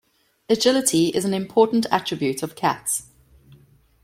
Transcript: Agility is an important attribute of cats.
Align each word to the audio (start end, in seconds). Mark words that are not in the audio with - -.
Agility 0.49 1.09
is 1.09 1.25
an 1.25 1.33
important 1.35 1.85
attribute 1.91 2.41
of 2.41 2.55
cats. 2.55 3.03